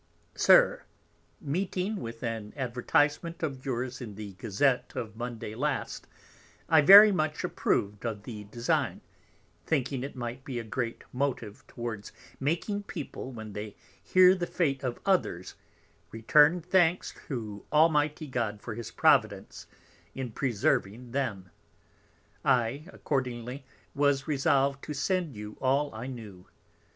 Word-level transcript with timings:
SIR, 0.33 0.83
Meeting 1.39 1.97
with 1.97 2.23
an 2.23 2.53
Advertisement 2.57 3.43
of 3.43 3.63
yours 3.63 4.01
in 4.01 4.15
the 4.15 4.33
Gazette 4.33 4.93
of 4.95 5.15
Monday 5.15 5.53
last, 5.53 6.07
I 6.67 6.81
very 6.81 7.11
much 7.11 7.43
approved 7.43 8.03
of 8.03 8.23
the 8.23 8.45
Design, 8.45 9.01
thinking 9.67 10.01
it 10.03 10.15
might 10.15 10.43
be 10.43 10.57
a 10.57 10.63
great 10.63 11.03
Motive 11.13 11.63
towards 11.67 12.11
making 12.39 12.81
People, 12.81 13.31
when 13.31 13.53
they 13.53 13.75
hear 14.01 14.33
the 14.33 14.47
Fate 14.47 14.83
of 14.83 14.99
others, 15.05 15.53
return 16.09 16.61
Thanks 16.61 17.13
to 17.27 17.63
Almighty 17.71 18.25
God 18.25 18.59
for 18.59 18.73
his 18.73 18.89
Providence 18.89 19.67
in 20.15 20.31
preserving 20.31 21.11
them. 21.11 21.51
I 22.43 22.85
accordingly 22.91 23.65
was 23.93 24.27
resolved 24.27 24.83
to 24.85 24.95
send 24.95 25.35
you 25.35 25.57
all 25.61 25.93
I 25.93 26.07
knew. 26.07 26.47